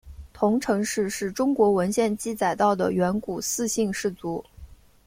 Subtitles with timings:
[0.33, 4.43] 彤城氏是中国文献记载到的远古姒姓氏族。